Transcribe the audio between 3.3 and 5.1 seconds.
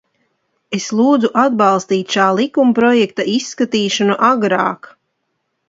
izskatīšanu agrāk.